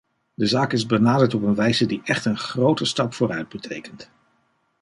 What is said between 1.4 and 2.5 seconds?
een wijze die echt een